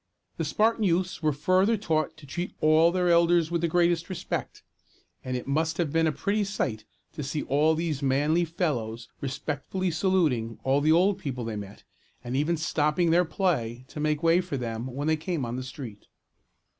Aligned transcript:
The 0.37 0.45
Spartan 0.45 0.83
youths 0.83 1.21
were 1.21 1.31
further 1.31 1.77
taught 1.77 2.17
to 2.17 2.25
treat 2.25 2.55
all 2.59 2.91
their 2.91 3.09
elders 3.09 3.51
with 3.51 3.61
the 3.61 3.67
greatest 3.67 4.09
respect; 4.09 4.63
and 5.23 5.37
it 5.37 5.45
must 5.45 5.77
have 5.77 5.93
been 5.93 6.07
a 6.07 6.11
pretty 6.11 6.43
sight 6.43 6.85
to 7.11 7.21
see 7.21 7.43
all 7.43 7.75
these 7.75 8.01
manly 8.01 8.43
fellows 8.43 9.09
respectfully 9.21 9.91
saluting 9.91 10.57
all 10.63 10.81
the 10.81 10.91
old 10.91 11.19
people 11.19 11.45
they 11.45 11.55
met, 11.55 11.83
and 12.23 12.35
even 12.35 12.57
stopping 12.57 13.11
their 13.11 13.25
play 13.25 13.85
to 13.89 13.99
make 13.99 14.23
way 14.23 14.41
for 14.41 14.57
them 14.57 14.87
when 14.87 15.07
they 15.07 15.17
came 15.17 15.45
on 15.45 15.55
the 15.55 15.61
street. 15.61 16.07